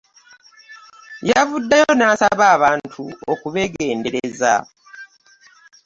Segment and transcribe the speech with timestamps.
[1.29, 3.01] Yavuddeyo n'asaba abantu
[3.33, 4.53] okubeegendereza